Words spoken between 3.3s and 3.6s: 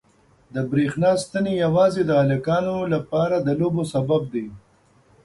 د